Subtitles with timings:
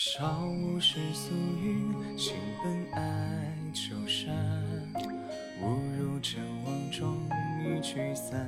[0.00, 4.32] 少无世俗语，心本爱秋山。
[5.60, 5.66] 误
[5.98, 7.28] 入尘网中，
[7.58, 8.46] 一去三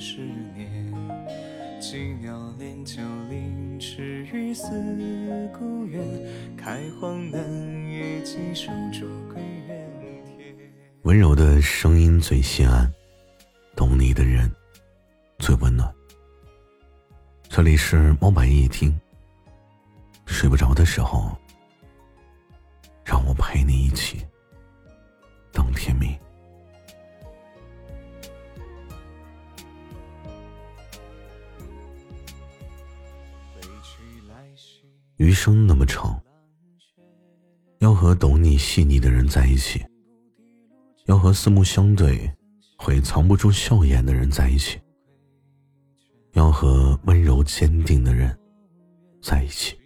[0.00, 0.16] 十
[0.52, 0.92] 年。
[1.80, 4.68] 羁鸟恋旧林，池鱼思
[5.56, 6.04] 故园。
[6.56, 7.40] 开荒南
[7.88, 9.88] 野寄手镯归原
[10.36, 10.56] 田。
[11.02, 12.92] 温柔的声音最心安，
[13.76, 14.50] 懂你的人
[15.38, 15.88] 最温暖。
[17.48, 18.92] 这里是猫白夜听。
[20.30, 21.36] 睡不着的时候，
[23.04, 24.24] 让我陪你一起
[25.52, 26.18] 等天明。
[35.18, 36.18] 余生那么长，
[37.80, 39.84] 要和懂你细腻的人在一起，
[41.04, 42.32] 要和四目相对
[42.78, 44.80] 会藏不住笑颜的人在一起，
[46.32, 48.34] 要和温柔坚定的人
[49.20, 49.78] 在一起。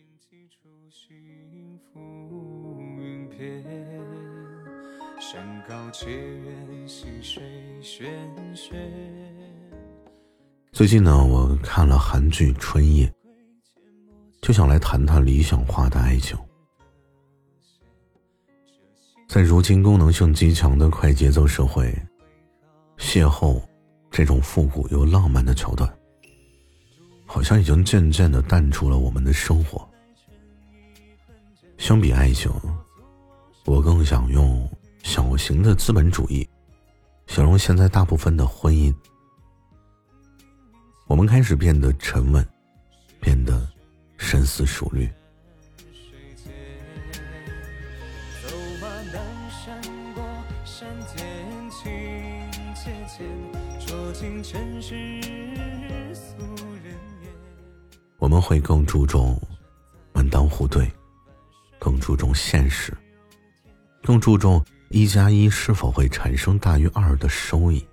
[10.73, 13.07] 最近呢，我看了韩剧《春夜》，
[14.41, 16.38] 就想来谈谈理想化的爱情。
[19.29, 21.93] 在如今功能性极强的快节奏社会，
[22.98, 23.60] 邂逅
[24.10, 25.93] 这种复古又浪漫的桥段，
[27.26, 29.88] 好像已经渐渐的淡出了我们的生活。
[31.79, 32.52] 相比爱情，
[33.65, 34.68] 我更想用。
[35.04, 36.48] 小型的资本主义，
[37.26, 38.93] 形容现在大部分的婚姻。
[41.07, 42.45] 我们开始变得沉稳，
[43.20, 43.68] 变得
[44.16, 45.09] 深思熟虑。
[58.16, 59.38] 我们会更注重
[60.15, 60.90] 门当户对，
[61.79, 62.96] 更注重现实，
[64.05, 64.65] 更注重。
[64.91, 67.84] 一加一是否会产生大于二的收益？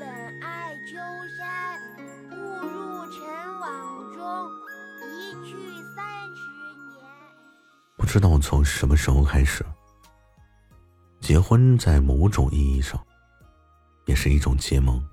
[0.00, 0.08] 本
[0.40, 0.94] 爱丘
[1.36, 1.78] 山。
[2.30, 4.50] 误入尘网中，
[5.02, 5.54] 一去
[5.94, 6.40] 三十
[6.92, 7.04] 年。
[7.98, 9.62] 不知道从什么时候开始，
[11.20, 12.98] 结婚在某种意义上
[14.06, 15.04] 也是一种结盟，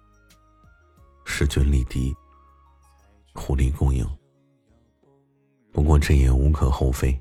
[1.25, 2.15] 势均力敌，
[3.33, 4.07] 互利共赢。
[5.71, 7.17] 不过这也无可厚非。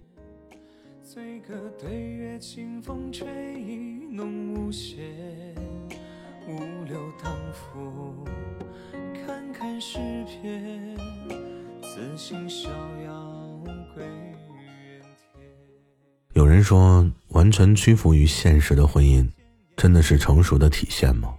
[16.32, 19.28] 有人说，完全屈服于现实的婚姻，
[19.76, 21.34] 真的是成熟的体现吗？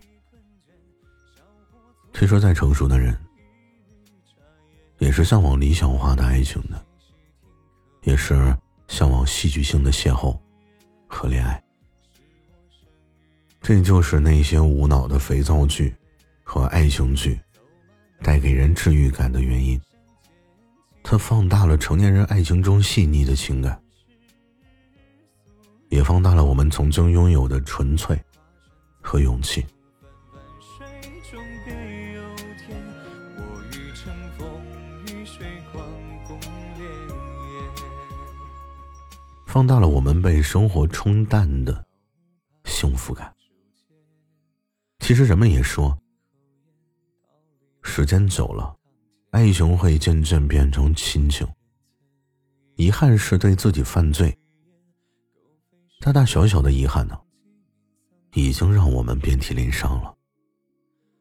[2.14, 3.18] 听说，再成熟的人，
[5.00, 6.86] 也是向往理想化的爱情的。
[8.04, 8.56] 也是
[8.88, 10.38] 向往戏剧性的邂逅
[11.08, 11.64] 和恋爱，
[13.62, 15.94] 这就是那些无脑的肥皂剧
[16.44, 17.40] 和爱情剧
[18.22, 19.80] 带给人治愈感的原因。
[21.04, 23.82] 它放大了成年人爱情中细腻的情感，
[25.90, 28.20] 也放大了我们曾经拥有的纯粹
[29.02, 29.66] 和勇气。
[39.52, 41.86] 放大了我们被生活冲淡的
[42.64, 43.36] 幸福感。
[45.00, 46.02] 其实人们也说，
[47.82, 48.74] 时间久了，
[49.32, 51.46] 爱情会渐渐变成亲情。
[52.78, 54.34] 遗憾是对自己犯罪，
[56.00, 57.20] 大大小小的遗憾呢，
[58.32, 60.16] 已经让我们遍体鳞伤了。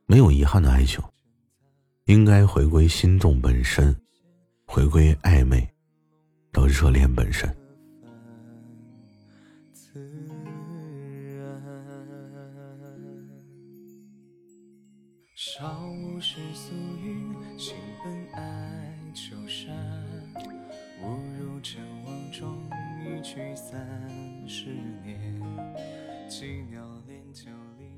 [0.07, 1.03] 没有遗憾的爱情，
[2.05, 3.93] 应该回归心动本身，
[4.69, 5.69] 回归暧昧
[6.53, 7.53] 的热恋本身。
[15.43, 19.75] 少无世俗语，心本爱秋山。
[21.03, 22.69] 误入尘网中，
[23.01, 23.81] 一去三
[24.47, 24.67] 十
[25.03, 25.19] 年。
[26.29, 27.47] 羁鸟恋旧
[27.79, 27.91] 林。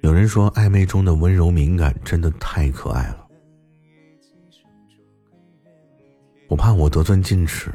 [0.00, 3.28] 有人说，暧昧中的温柔敏感真的太可爱了。
[6.48, 7.70] 我怕我得寸进尺，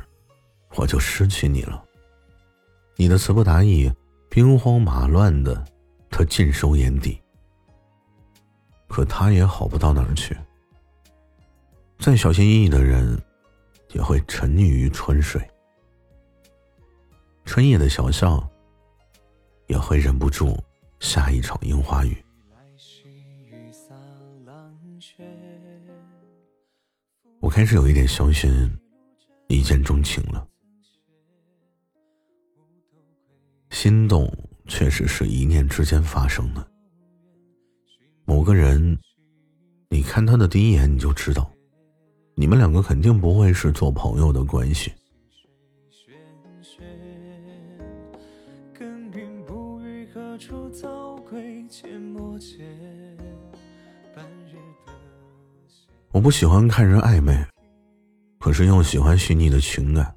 [0.75, 1.85] 我就失去你了。
[2.95, 3.91] 你的词不达意，
[4.27, 5.63] 兵荒马乱的，
[6.09, 7.21] 他尽收眼底。
[8.93, 10.37] 可他也好不到哪儿去。
[11.97, 13.19] 再小心翼翼的人，
[13.93, 15.41] 也会沉溺于春水。
[17.43, 18.47] 春夜的小巷，
[19.65, 20.55] 也会忍不住
[20.99, 22.23] 下一场樱花雨。
[27.39, 28.71] 我开始有一点相信
[29.47, 30.47] 一见钟情了。
[33.71, 34.31] 心动
[34.67, 36.72] 确实是一念之间发生的。
[38.25, 38.97] 某个人，
[39.89, 41.51] 你看他的第一眼你就知道，
[42.35, 44.91] 你们两个肯定不会是做朋友的关系。
[56.11, 57.35] 我不喜欢看人暧昧，
[58.39, 60.13] 可是又喜欢细腻的情感。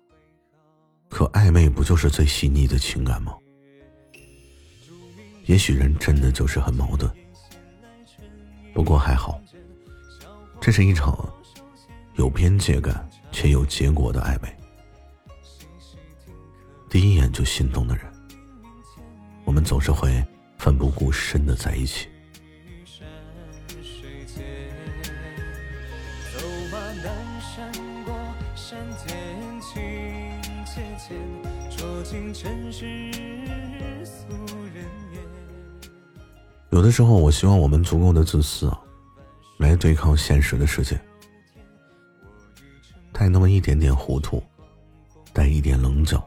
[1.09, 3.35] 可暧昧不就是最细腻的情感吗？
[5.47, 7.11] 也许人真的就是很矛盾。
[8.77, 9.41] 不过还好，
[10.61, 11.27] 这是一场
[12.17, 14.55] 有边界感且有结果的暧昧。
[16.91, 18.05] 第一眼就心动的人，
[19.47, 20.23] 我们总是会
[20.59, 22.09] 奋不顾身的在一起。
[31.71, 33.11] 走进尘世
[34.05, 34.27] 俗
[34.75, 34.85] 人
[36.77, 38.71] 有的时候，我希望我们足够的自私，
[39.57, 41.01] 来对抗现实的世界，
[43.15, 44.43] 带那么一点点糊涂，
[45.33, 46.23] 带一点棱角，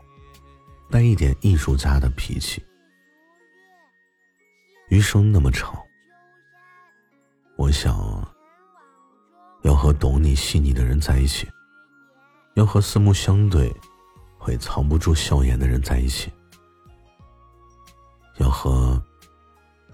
[0.89, 2.65] 带一点艺术家的脾气。
[4.89, 5.77] 余生那么长，
[7.55, 7.95] 我想
[9.61, 11.47] 要和懂你细腻的人在一起，
[12.55, 13.71] 要和四目相对。
[14.41, 16.31] 会藏不住笑颜的人在一起，
[18.37, 18.99] 要和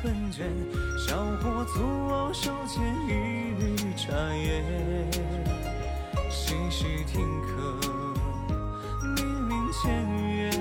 [0.00, 0.42] 困倦，
[0.98, 3.10] 小伙足我手牵一
[3.58, 4.62] 缕茶叶，
[6.30, 7.52] 细细听客，
[9.16, 9.82] 明明前
[10.36, 10.52] 缘，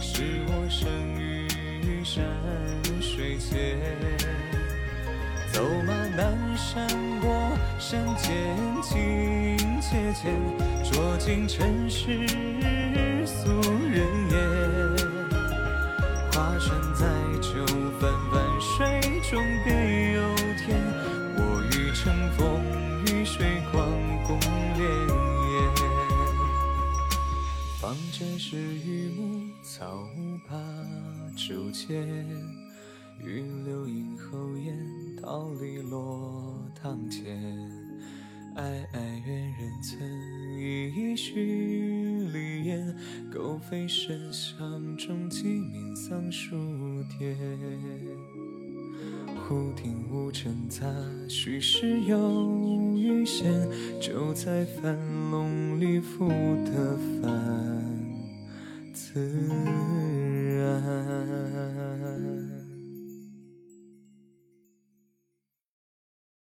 [0.00, 0.90] 是我生
[1.20, 1.48] 于
[2.04, 2.24] 山
[3.00, 3.78] 水间。
[5.52, 6.88] 走马南山
[7.20, 7.30] 过
[7.78, 10.30] 山间，情切切，
[10.82, 12.26] 酌尽尘世
[13.26, 13.50] 俗
[13.90, 14.21] 人
[31.72, 32.06] 间，
[33.18, 34.76] 玉流映后檐，
[35.20, 37.36] 桃李落堂前。
[38.54, 39.98] 哀哀怨人曾
[40.60, 42.94] 一许离言，
[43.32, 46.54] 狗吠深巷中，鸡鸣桑树
[47.18, 47.34] 颠。
[49.48, 50.86] 忽听吴尘杂，
[51.28, 53.66] 虚实有余弦，
[53.98, 54.94] 就在樊
[55.30, 57.32] 笼里赋得凡
[58.92, 59.42] 词。
[60.80, 61.88] time